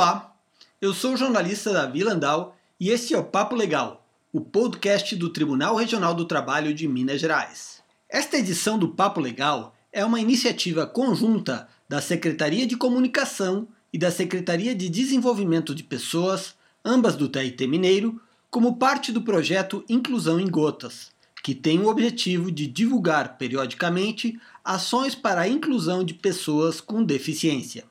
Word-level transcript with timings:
Olá, 0.00 0.34
eu 0.80 0.94
sou 0.94 1.12
o 1.12 1.16
jornalista 1.18 1.74
Davi 1.74 2.02
Landau 2.02 2.56
e 2.80 2.88
este 2.88 3.12
é 3.12 3.18
o 3.18 3.22
Papo 3.22 3.54
Legal, 3.54 4.02
o 4.32 4.40
podcast 4.40 5.14
do 5.14 5.28
Tribunal 5.28 5.76
Regional 5.76 6.14
do 6.14 6.24
Trabalho 6.24 6.72
de 6.72 6.88
Minas 6.88 7.20
Gerais. 7.20 7.82
Esta 8.08 8.38
edição 8.38 8.78
do 8.78 8.88
Papo 8.88 9.20
Legal 9.20 9.76
é 9.92 10.02
uma 10.02 10.18
iniciativa 10.18 10.86
conjunta 10.86 11.68
da 11.86 12.00
Secretaria 12.00 12.66
de 12.66 12.78
Comunicação 12.78 13.68
e 13.92 13.98
da 13.98 14.10
Secretaria 14.10 14.74
de 14.74 14.88
Desenvolvimento 14.88 15.74
de 15.74 15.82
Pessoas, 15.82 16.54
ambas 16.82 17.14
do 17.14 17.28
TIT 17.28 17.66
Mineiro, 17.66 18.18
como 18.50 18.76
parte 18.76 19.12
do 19.12 19.20
projeto 19.20 19.84
Inclusão 19.86 20.40
em 20.40 20.48
Gotas, 20.48 21.10
que 21.42 21.54
tem 21.54 21.78
o 21.78 21.88
objetivo 21.88 22.50
de 22.50 22.66
divulgar 22.66 23.36
periodicamente 23.36 24.40
ações 24.64 25.14
para 25.14 25.42
a 25.42 25.48
inclusão 25.48 26.02
de 26.02 26.14
pessoas 26.14 26.80
com 26.80 27.04
deficiência. 27.04 27.84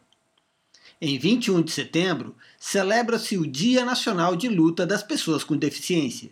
Em 1.01 1.17
21 1.17 1.61
de 1.61 1.71
setembro, 1.71 2.35
celebra-se 2.59 3.37
o 3.37 3.47
Dia 3.47 3.85
Nacional 3.85 4.35
de 4.35 4.49
Luta 4.49 4.85
das 4.85 5.01
Pessoas 5.01 5.45
com 5.45 5.55
Deficiência. 5.55 6.29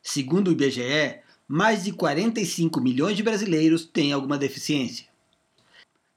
Segundo 0.00 0.48
o 0.48 0.52
IBGE, 0.52 1.18
mais 1.48 1.82
de 1.82 1.90
45 1.90 2.80
milhões 2.80 3.16
de 3.16 3.24
brasileiros 3.24 3.84
têm 3.84 4.12
alguma 4.12 4.38
deficiência. 4.38 5.06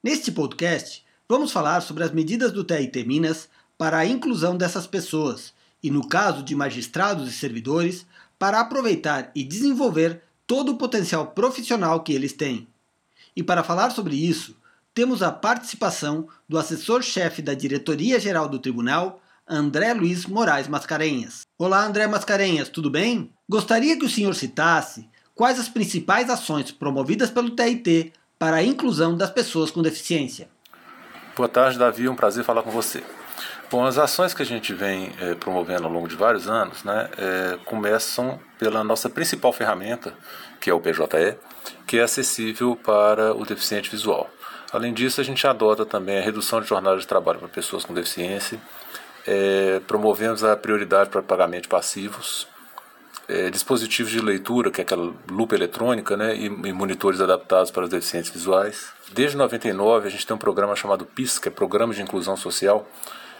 Neste 0.03 0.31
podcast, 0.31 1.03
vamos 1.27 1.51
falar 1.51 1.81
sobre 1.81 2.03
as 2.03 2.11
medidas 2.11 2.51
do 2.51 2.63
TIT 2.63 3.03
Minas 3.03 3.49
para 3.79 3.97
a 3.97 4.05
inclusão 4.05 4.55
dessas 4.55 4.85
pessoas 4.85 5.51
e, 5.81 5.89
no 5.89 6.07
caso 6.07 6.43
de 6.43 6.53
magistrados 6.53 7.27
e 7.27 7.33
servidores, 7.33 8.05
para 8.37 8.59
aproveitar 8.59 9.31
e 9.33 9.43
desenvolver 9.43 10.21
todo 10.45 10.73
o 10.73 10.77
potencial 10.77 11.31
profissional 11.31 12.03
que 12.03 12.13
eles 12.13 12.33
têm. 12.33 12.67
E 13.35 13.41
para 13.41 13.63
falar 13.63 13.89
sobre 13.89 14.15
isso, 14.15 14.55
temos 14.93 15.23
a 15.23 15.31
participação 15.31 16.27
do 16.47 16.57
assessor-chefe 16.57 17.41
da 17.41 17.53
Diretoria-Geral 17.53 18.49
do 18.49 18.59
Tribunal, 18.59 19.21
André 19.47 19.93
Luiz 19.93 20.25
Moraes 20.25 20.67
Mascarenhas. 20.67 21.41
Olá, 21.57 21.85
André 21.85 22.07
Mascarenhas, 22.07 22.69
tudo 22.69 22.89
bem? 22.89 23.33
Gostaria 23.49 23.97
que 23.97 24.05
o 24.05 24.09
senhor 24.09 24.35
citasse 24.35 25.09
quais 25.33 25.59
as 25.59 25.69
principais 25.69 26.29
ações 26.29 26.71
promovidas 26.71 27.29
pelo 27.29 27.55
TIT 27.55 28.13
para 28.37 28.57
a 28.57 28.63
inclusão 28.63 29.15
das 29.15 29.29
pessoas 29.29 29.71
com 29.71 29.81
deficiência. 29.81 30.49
Boa 31.35 31.47
tarde, 31.47 31.79
Davi, 31.79 32.05
é 32.05 32.11
um 32.11 32.15
prazer 32.15 32.43
falar 32.43 32.61
com 32.61 32.71
você. 32.71 33.03
Bom, 33.69 33.85
as 33.85 33.97
ações 33.97 34.33
que 34.33 34.41
a 34.41 34.45
gente 34.45 34.73
vem 34.73 35.13
é, 35.21 35.33
promovendo 35.33 35.85
ao 35.85 35.91
longo 35.91 36.07
de 36.07 36.15
vários 36.15 36.49
anos 36.49 36.83
né, 36.83 37.09
é, 37.17 37.57
começam 37.63 38.37
pela 38.59 38.83
nossa 38.83 39.09
principal 39.09 39.53
ferramenta, 39.53 40.13
que 40.59 40.69
é 40.69 40.73
o 40.73 40.81
PJE, 40.81 41.37
que 41.87 41.97
é 41.97 42.03
acessível 42.03 42.75
para 42.75 43.33
o 43.33 43.45
deficiente 43.45 43.89
visual. 43.89 44.29
Além 44.71 44.93
disso, 44.93 45.19
a 45.19 45.23
gente 45.23 45.45
adota 45.45 45.85
também 45.85 46.17
a 46.17 46.21
redução 46.21 46.61
de 46.61 46.67
jornada 46.67 46.97
de 46.97 47.05
trabalho 47.05 47.39
para 47.39 47.49
pessoas 47.49 47.83
com 47.83 47.93
deficiência, 47.93 48.59
é, 49.27 49.81
promovemos 49.85 50.43
a 50.43 50.55
prioridade 50.55 51.09
para 51.09 51.21
pagamento 51.21 51.63
de 51.63 51.69
passivos, 51.69 52.47
é, 53.27 53.49
dispositivos 53.49 54.11
de 54.11 54.19
leitura, 54.19 54.71
que 54.71 54.81
é 54.81 54.83
aquela 54.83 55.13
lupa 55.29 55.55
eletrônica, 55.55 56.17
né, 56.17 56.35
e, 56.35 56.45
e, 56.45 56.73
monitores 56.73 57.21
adaptados 57.21 57.69
para 57.69 57.83
os 57.83 57.89
deficientes 57.89 58.31
visuais. 58.31 58.89
Desde 59.11 59.37
99 59.37 60.07
a 60.07 60.11
gente 60.11 60.25
tem 60.25 60.35
um 60.35 60.39
programa 60.39 60.75
chamado 60.75 61.05
PIS, 61.05 61.37
que 61.37 61.49
é 61.49 61.51
Programa 61.51 61.93
de 61.93 62.01
Inclusão 62.01 62.35
Social, 62.35 62.87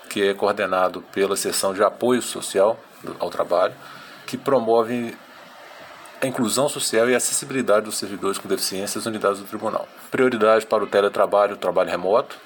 que 0.10 0.22
é 0.22 0.34
coordenado 0.34 1.02
pela 1.14 1.36
seção 1.36 1.74
de 1.74 1.82
apoio 1.82 2.22
social 2.22 2.78
ao 3.20 3.30
trabalho, 3.30 3.74
que 4.28 4.38
promove 4.38 5.16
a 6.22 6.28
inclusão 6.28 6.70
social 6.70 7.10
e 7.10 7.14
a 7.16 7.18
acessibilidade 7.18 7.86
dos 7.86 7.98
servidores 7.98 8.38
com 8.38 8.48
deficiência 8.48 9.00
às 9.00 9.06
unidades 9.08 9.40
do 9.40 9.46
tribunal. 9.46 9.88
Prioridade 10.12 10.66
para 10.68 10.84
o 10.84 10.88
teletrabalho, 10.88 11.56
o 11.56 11.58
trabalho 11.58 11.90
remoto, 11.90 12.38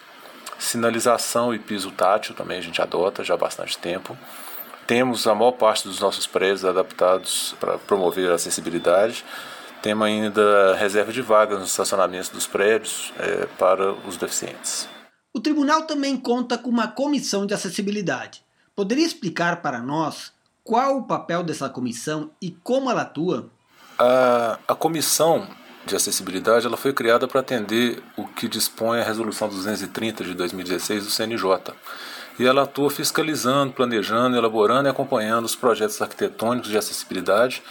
sinalização 0.57 1.53
e 1.53 1.59
piso 1.59 1.91
tátil 1.91 2.33
também 2.33 2.57
a 2.57 2.61
gente 2.61 2.81
adota 2.81 3.23
já 3.23 3.33
há 3.33 3.37
bastante 3.37 3.77
tempo. 3.77 4.17
Temos 4.87 5.27
a 5.27 5.35
maior 5.35 5.51
parte 5.51 5.87
dos 5.87 5.99
nossos 5.99 6.25
prédios 6.25 6.63
adaptados 6.63 7.55
para 7.59 7.77
promover 7.77 8.31
a 8.31 8.35
acessibilidade. 8.35 9.25
Temos 9.81 10.07
ainda 10.07 10.75
reserva 10.75 11.11
de 11.11 11.21
vagas 11.21 11.59
nos 11.59 11.69
estacionamentos 11.71 12.29
dos 12.29 12.47
prédios 12.47 13.11
é, 13.19 13.45
para 13.57 13.91
os 13.91 14.15
deficientes. 14.15 14.87
O 15.33 15.39
tribunal 15.39 15.83
também 15.83 16.15
conta 16.15 16.57
com 16.57 16.69
uma 16.69 16.87
comissão 16.87 17.45
de 17.45 17.53
acessibilidade. 17.53 18.43
Poderia 18.75 19.05
explicar 19.05 19.61
para 19.61 19.79
nós 19.79 20.31
qual 20.63 20.97
o 20.97 21.03
papel 21.03 21.43
dessa 21.43 21.69
comissão 21.69 22.31
e 22.41 22.51
como 22.51 22.89
ela 22.89 23.01
atua? 23.01 23.49
A, 23.97 24.59
a 24.67 24.75
comissão 24.75 25.47
de 25.85 25.95
acessibilidade 25.95 26.65
ela 26.65 26.77
foi 26.77 26.93
criada 26.93 27.27
para 27.27 27.39
atender 27.39 28.01
o 28.17 28.25
que 28.25 28.47
dispõe 28.47 28.99
a 28.99 29.03
Resolução 29.03 29.47
230 29.47 30.23
de 30.23 30.33
2016 30.33 31.05
do 31.05 31.11
CNJ. 31.11 31.73
E 32.37 32.45
ela 32.45 32.63
atua 32.63 32.89
fiscalizando, 32.89 33.71
planejando, 33.73 34.35
elaborando 34.35 34.89
e 34.89 34.91
acompanhando 34.91 35.45
os 35.45 35.55
projetos 35.55 36.01
arquitetônicos 36.01 36.69
de 36.69 36.77
acessibilidade 36.77 37.63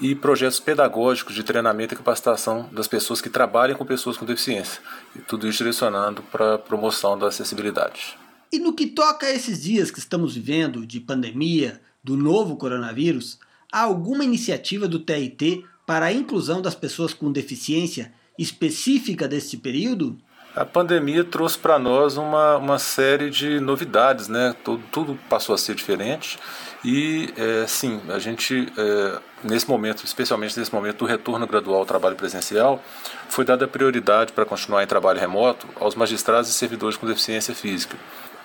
e 0.00 0.14
projetos 0.14 0.60
pedagógicos 0.60 1.34
de 1.34 1.42
treinamento 1.42 1.94
e 1.94 1.96
capacitação 1.96 2.68
das 2.72 2.88
pessoas 2.88 3.20
que 3.20 3.30
trabalham 3.30 3.76
com 3.76 3.84
pessoas 3.84 4.16
com 4.16 4.26
deficiência. 4.26 4.80
E 5.14 5.20
tudo 5.20 5.48
isso 5.48 5.58
direcionando 5.58 6.22
para 6.22 6.54
a 6.54 6.58
promoção 6.58 7.18
da 7.18 7.28
acessibilidade. 7.28 8.18
E 8.52 8.58
no 8.58 8.74
que 8.74 8.86
toca 8.86 9.26
a 9.26 9.30
esses 9.30 9.62
dias 9.62 9.90
que 9.90 9.98
estamos 9.98 10.34
vivendo 10.34 10.84
de 10.84 11.00
pandemia, 11.00 11.80
do 12.02 12.16
novo 12.16 12.56
coronavírus, 12.56 13.38
há 13.72 13.82
alguma 13.82 14.24
iniciativa 14.24 14.86
do 14.88 14.98
TIT 14.98 15.64
para 15.86 16.06
a 16.06 16.12
inclusão 16.12 16.62
das 16.62 16.74
pessoas 16.74 17.12
com 17.12 17.32
deficiência 17.32 18.12
específica 18.38 19.28
deste 19.28 19.56
período? 19.56 20.18
A 20.54 20.64
pandemia 20.64 21.22
trouxe 21.22 21.56
para 21.56 21.78
nós 21.78 22.16
uma, 22.16 22.56
uma 22.56 22.78
série 22.78 23.30
de 23.30 23.60
novidades, 23.60 24.26
né? 24.26 24.54
Tudo, 24.64 24.82
tudo 24.90 25.18
passou 25.28 25.54
a 25.54 25.58
ser 25.58 25.76
diferente 25.76 26.38
e, 26.84 27.32
é, 27.36 27.66
sim, 27.68 28.00
a 28.08 28.18
gente, 28.18 28.66
é, 28.76 29.18
nesse 29.44 29.68
momento, 29.68 30.04
especialmente 30.04 30.58
nesse 30.58 30.74
momento 30.74 30.98
do 30.98 31.04
retorno 31.04 31.46
gradual 31.46 31.80
ao 31.80 31.86
trabalho 31.86 32.16
presencial, 32.16 32.82
foi 33.28 33.44
dada 33.44 33.68
prioridade 33.68 34.32
para 34.32 34.44
continuar 34.44 34.82
em 34.82 34.86
trabalho 34.86 35.20
remoto 35.20 35.68
aos 35.78 35.94
magistrados 35.94 36.50
e 36.50 36.52
servidores 36.52 36.96
com 36.96 37.06
deficiência 37.06 37.54
física. 37.54 37.96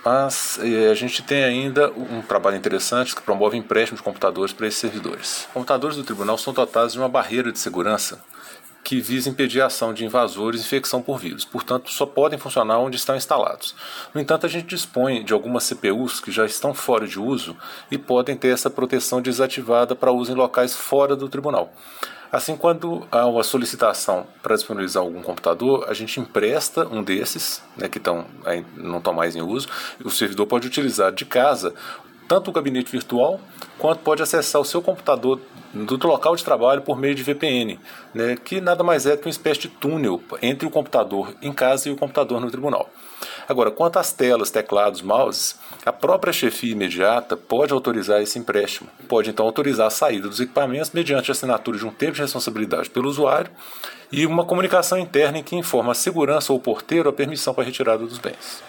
Mas 0.06 0.60
eh, 0.62 0.92
a 0.92 0.94
gente 0.94 1.24
tem 1.24 1.44
ainda 1.44 1.92
um 1.92 2.22
trabalho 2.22 2.56
interessante 2.56 3.16
que 3.16 3.24
promove 3.24 3.58
empréstimo 3.58 3.98
de 3.98 4.04
computadores 4.04 4.54
para 4.54 4.68
esses 4.68 4.80
servidores. 4.80 5.48
Computadores 5.52 5.98
do 5.98 6.04
tribunal 6.04 6.38
são 6.38 6.54
dotados 6.54 6.94
de 6.94 7.00
uma 7.00 7.10
barreira 7.10 7.52
de 7.52 7.58
segurança 7.58 8.24
que 8.84 9.02
visa 9.02 9.28
impedir 9.28 9.62
a 9.62 9.66
ação 9.66 9.92
de 9.92 10.06
invasores 10.06 10.62
e 10.62 10.64
infecção 10.64 11.02
por 11.02 11.18
vírus, 11.18 11.44
portanto, 11.44 11.92
só 11.92 12.06
podem 12.06 12.38
funcionar 12.38 12.78
onde 12.78 12.98
estão 12.98 13.16
instalados. 13.16 13.74
No 14.14 14.22
entanto, 14.22 14.46
a 14.46 14.50
gente 14.50 14.68
dispõe 14.68 15.26
de 15.26 15.34
algumas 15.34 15.64
CPUs 15.64 16.20
que 16.20 16.32
já 16.32 16.46
estão 16.46 16.72
fora 16.72 17.08
de 17.08 17.20
uso 17.20 17.58
e 17.90 17.98
podem 17.98 18.38
ter 18.38 18.50
essa 18.50 18.70
proteção 18.70 19.24
desativada 19.24 19.96
para 19.96 20.12
uso 20.12 20.32
em 20.32 20.36
locais 20.36 20.76
fora 20.76 21.16
do 21.16 21.28
tribunal. 21.28 21.74
Assim, 22.36 22.58
quando 22.58 23.08
há 23.10 23.26
uma 23.26 23.44
solicitação 23.44 24.28
para 24.44 24.56
disponibilizar 24.56 25.02
algum 25.02 25.22
computador, 25.22 25.86
a 25.88 25.94
gente 25.94 26.20
empresta 26.20 26.86
um 26.86 27.02
desses, 27.02 27.64
né, 27.78 27.88
que 27.88 27.98
tão, 27.98 28.26
não 28.76 28.98
estão 28.98 29.14
mais 29.14 29.38
em 29.38 29.42
uso, 29.42 29.70
o 30.04 30.10
servidor 30.10 30.46
pode 30.46 30.68
utilizar 30.68 31.14
de 31.14 31.24
casa 31.24 31.74
tanto 32.28 32.50
o 32.50 32.52
gabinete 32.52 32.92
virtual, 32.92 33.40
quanto 33.80 34.00
pode 34.00 34.22
acessar 34.22 34.60
o 34.60 34.66
seu 34.66 34.82
computador 34.82 35.40
do 35.74 36.08
local 36.08 36.36
de 36.36 36.44
trabalho 36.44 36.82
por 36.82 36.98
meio 36.98 37.16
de 37.16 37.24
VPN, 37.24 37.80
né, 38.14 38.36
que 38.36 38.60
nada 38.60 38.84
mais 38.84 39.06
é 39.06 39.16
que 39.16 39.26
uma 39.28 39.32
espécie 39.32 39.62
de 39.62 39.68
túnel 39.70 40.22
entre 40.42 40.68
o 40.68 40.70
computador 40.70 41.34
em 41.42 41.54
casa 41.54 41.88
e 41.88 41.94
o 41.94 41.96
computador 41.96 42.42
no 42.42 42.52
tribunal. 42.52 42.90
Agora, 43.48 43.70
quanto 43.70 44.00
às 44.00 44.12
telas, 44.12 44.50
teclados, 44.50 45.02
mouses, 45.02 45.58
a 45.86 45.92
própria 45.92 46.34
chefia 46.34 46.72
imediata 46.72 47.38
pode 47.38 47.72
autorizar 47.72 48.22
esse 48.22 48.40
empréstimo. 48.40 48.90
Pode 49.08 49.30
então 49.30 49.46
autorizar 49.46 49.88
a 49.88 49.92
saída 49.92 50.28
dos 50.28 50.40
equipamentos 50.40 50.92
mediante 50.92 51.30
a 51.30 51.34
assinatura 51.34 51.78
de 51.78 51.86
um 51.86 51.92
termo 51.92 52.16
de 52.16 52.22
responsabilidade 52.22 52.90
pelo 52.90 53.08
usuário 53.08 53.52
e 54.12 54.26
uma 54.26 54.46
comunicação 54.46 54.98
interna 54.98 55.38
em 55.38 55.44
que 55.44 55.56
informa 55.56 55.92
a 55.92 55.96
segurança 55.96 56.52
ou 56.52 56.58
o 56.58 56.62
porteiro 56.62 57.08
a 57.08 57.14
permissão 57.14 57.54
para 57.54 57.64
a 57.64 57.66
retirada 57.66 58.06
dos 58.06 58.18
bens. 58.18 58.64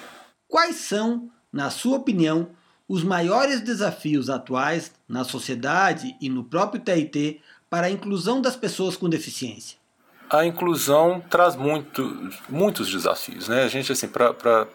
Quais 0.48 0.76
são, 0.76 1.30
na 1.52 1.70
sua 1.70 1.96
opinião, 1.96 2.48
os 2.88 3.02
maiores 3.02 3.60
desafios 3.60 4.28
atuais 4.28 4.92
na 5.08 5.24
sociedade 5.24 6.16
e 6.20 6.28
no 6.28 6.44
próprio 6.44 6.82
TIT 6.82 7.40
para 7.68 7.86
a 7.86 7.90
inclusão 7.90 8.40
das 8.40 8.56
pessoas 8.56 8.96
com 8.96 9.08
deficiência? 9.08 9.78
A 10.28 10.44
inclusão 10.44 11.22
traz 11.30 11.54
muito, 11.54 12.30
muitos 12.48 12.90
desafios, 12.90 13.48
né? 13.48 13.62
A 13.62 13.68
gente 13.68 13.92
assim 13.92 14.08
para 14.08 14.66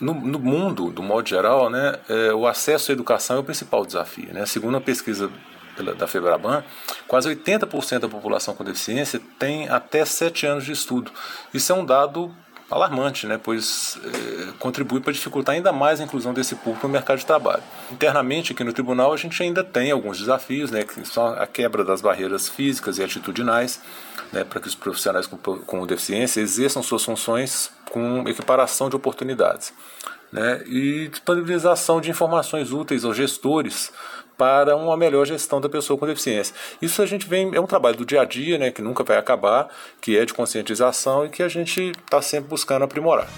no, 0.00 0.14
no, 0.14 0.38
mundo, 0.38 0.90
do 0.90 1.02
modo 1.02 1.28
geral, 1.28 1.68
né, 1.68 1.98
é, 2.08 2.32
o 2.32 2.46
acesso 2.46 2.92
à 2.92 2.94
educação 2.94 3.36
é 3.36 3.40
o 3.40 3.44
principal 3.44 3.84
desafio. 3.84 4.32
Né? 4.32 4.46
Segundo 4.46 4.76
a 4.76 4.80
pesquisa 4.80 5.30
pela, 5.76 5.94
da 5.94 6.06
FEBRABAN, 6.06 6.64
quase 7.06 7.28
80% 7.28 8.00
da 8.00 8.08
população 8.08 8.54
com 8.54 8.64
deficiência 8.64 9.20
tem 9.38 9.68
até 9.68 10.04
7 10.04 10.46
anos 10.46 10.64
de 10.64 10.72
estudo. 10.72 11.10
Isso 11.52 11.72
é 11.72 11.74
um 11.74 11.84
dado 11.84 12.34
alarmante, 12.70 13.26
né, 13.26 13.40
pois 13.42 13.98
é, 14.04 14.52
contribui 14.58 15.00
para 15.00 15.12
dificultar 15.12 15.54
ainda 15.54 15.72
mais 15.72 16.00
a 16.00 16.04
inclusão 16.04 16.34
desse 16.34 16.54
público 16.54 16.86
no 16.86 16.92
mercado 16.92 17.18
de 17.18 17.26
trabalho. 17.26 17.62
Internamente, 17.90 18.52
aqui 18.52 18.62
no 18.62 18.72
tribunal, 18.72 19.12
a 19.12 19.16
gente 19.16 19.42
ainda 19.42 19.64
tem 19.64 19.90
alguns 19.90 20.18
desafios, 20.18 20.70
né, 20.70 20.84
que 20.84 21.04
são 21.06 21.26
a 21.26 21.46
quebra 21.46 21.82
das 21.82 22.00
barreiras 22.02 22.48
físicas 22.48 22.98
e 22.98 23.02
atitudinais, 23.02 23.80
né, 24.32 24.44
para 24.44 24.60
que 24.60 24.68
os 24.68 24.74
profissionais 24.74 25.26
com, 25.26 25.36
com 25.38 25.86
deficiência 25.86 26.40
exerçam 26.40 26.82
suas 26.82 27.02
funções 27.04 27.70
com 27.90 28.28
equiparação 28.28 28.90
de 28.90 28.96
oportunidades. 28.96 29.72
né, 30.32 30.62
e 30.66 31.08
disponibilização 31.08 32.00
de 32.00 32.10
informações 32.10 32.72
úteis 32.72 33.04
aos 33.04 33.16
gestores 33.16 33.92
para 34.38 34.76
uma 34.76 34.96
melhor 34.96 35.26
gestão 35.26 35.60
da 35.60 35.68
pessoa 35.68 35.98
com 35.98 36.06
deficiência. 36.06 36.54
Isso 36.80 37.02
a 37.02 37.06
gente 37.06 37.28
vem, 37.28 37.52
é 37.54 37.60
um 37.60 37.66
trabalho 37.66 37.96
do 37.96 38.06
dia 38.06 38.22
a 38.22 38.24
dia, 38.24 38.56
né, 38.56 38.70
que 38.70 38.80
nunca 38.80 39.02
vai 39.02 39.18
acabar, 39.18 39.68
que 40.00 40.16
é 40.16 40.24
de 40.24 40.32
conscientização 40.32 41.26
e 41.26 41.28
que 41.28 41.42
a 41.42 41.48
gente 41.48 41.90
está 41.90 42.22
sempre 42.22 42.48
buscando 42.48 42.84
aprimorar. 42.84 43.28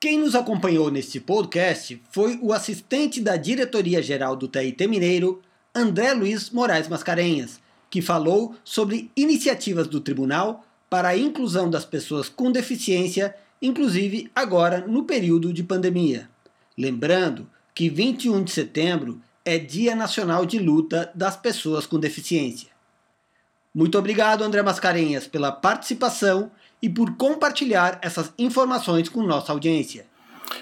Quem 0.00 0.18
nos 0.18 0.34
acompanhou 0.34 0.90
neste 0.90 1.20
podcast 1.20 2.02
foi 2.10 2.36
o 2.42 2.52
assistente 2.52 3.20
da 3.20 3.36
Diretoria-Geral 3.36 4.34
do 4.34 4.48
TIT 4.48 4.88
Mineiro, 4.88 5.40
André 5.72 6.12
Luiz 6.12 6.50
Moraes 6.50 6.88
Mascarenhas, 6.88 7.60
que 7.88 8.02
falou 8.02 8.56
sobre 8.64 9.12
iniciativas 9.16 9.86
do 9.86 10.00
tribunal 10.00 10.64
para 10.90 11.10
a 11.10 11.16
inclusão 11.16 11.70
das 11.70 11.84
pessoas 11.84 12.28
com 12.28 12.50
deficiência, 12.50 13.34
inclusive 13.62 14.28
agora 14.34 14.84
no 14.84 15.04
período 15.04 15.52
de 15.52 15.62
pandemia. 15.62 16.28
Lembrando 16.76 17.48
que 17.74 17.88
21 17.88 18.42
de 18.44 18.50
setembro 18.50 19.20
é 19.44 19.58
Dia 19.58 19.94
Nacional 19.94 20.46
de 20.46 20.58
Luta 20.58 21.10
das 21.14 21.36
Pessoas 21.36 21.86
com 21.86 21.98
Deficiência. 21.98 22.68
Muito 23.74 23.98
obrigado, 23.98 24.44
André 24.44 24.62
Mascarenhas, 24.62 25.26
pela 25.26 25.50
participação 25.50 26.50
e 26.80 26.88
por 26.88 27.16
compartilhar 27.16 27.98
essas 28.02 28.32
informações 28.38 29.08
com 29.08 29.22
nossa 29.22 29.52
audiência. 29.52 30.06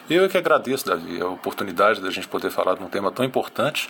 Eu 0.09 0.25
é 0.25 0.29
que 0.29 0.39
agradeço, 0.39 0.87
Davi, 0.87 1.21
a 1.21 1.27
oportunidade 1.27 2.01
da 2.01 2.11
gente 2.11 2.29
poder 2.29 2.51
falar 2.51 2.77
de 2.77 2.85
um 2.85 2.89
tema 2.89 3.11
tão 3.11 3.25
importante. 3.25 3.89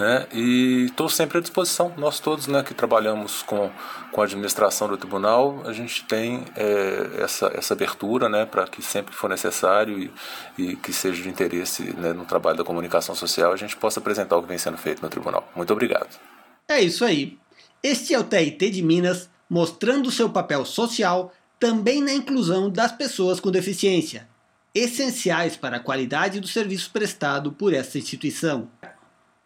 Né? 0.00 0.26
E 0.32 0.86
estou 0.86 1.10
sempre 1.10 1.36
à 1.36 1.40
disposição. 1.42 1.92
Nós 1.98 2.18
todos 2.20 2.46
né, 2.46 2.62
que 2.62 2.72
trabalhamos 2.72 3.42
com, 3.42 3.70
com 4.10 4.22
a 4.22 4.24
administração 4.24 4.88
do 4.88 4.96
tribunal, 4.96 5.62
a 5.66 5.74
gente 5.74 6.04
tem 6.04 6.42
é, 6.56 7.18
essa, 7.18 7.52
essa 7.54 7.74
abertura 7.74 8.26
né, 8.26 8.46
para 8.46 8.66
que 8.66 8.80
sempre 8.80 9.14
for 9.14 9.28
necessário 9.28 9.98
e, 9.98 10.10
e 10.56 10.76
que 10.76 10.90
seja 10.90 11.22
de 11.22 11.28
interesse 11.28 11.94
né, 11.98 12.14
no 12.14 12.24
trabalho 12.24 12.56
da 12.56 12.64
comunicação 12.64 13.14
social, 13.14 13.52
a 13.52 13.56
gente 13.56 13.76
possa 13.76 14.00
apresentar 14.00 14.38
o 14.38 14.42
que 14.42 14.48
vem 14.48 14.56
sendo 14.56 14.78
feito 14.78 15.02
no 15.02 15.10
tribunal. 15.10 15.46
Muito 15.54 15.70
obrigado. 15.70 16.18
É 16.66 16.80
isso 16.80 17.04
aí. 17.04 17.36
Este 17.82 18.14
é 18.14 18.18
o 18.18 18.24
TIT 18.24 18.70
de 18.70 18.82
Minas, 18.82 19.28
mostrando 19.50 20.10
seu 20.10 20.30
papel 20.30 20.64
social 20.64 21.30
também 21.58 22.02
na 22.02 22.14
inclusão 22.14 22.70
das 22.70 22.90
pessoas 22.90 23.38
com 23.38 23.50
deficiência, 23.50 24.26
essenciais 24.74 25.58
para 25.58 25.76
a 25.76 25.80
qualidade 25.80 26.40
do 26.40 26.48
serviço 26.48 26.90
prestado 26.90 27.52
por 27.52 27.74
esta 27.74 27.98
instituição. 27.98 28.66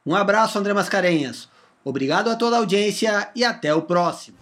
Um 0.06 0.15
abraço, 0.15 0.59
André 0.59 0.75
Mascarenhas. 0.75 1.49
Obrigado 1.83 2.29
a 2.29 2.37
toda 2.37 2.56
a 2.56 2.59
audiência 2.59 3.31
e 3.35 3.43
até 3.43 3.75
o 3.75 3.83
próximo. 3.83 4.37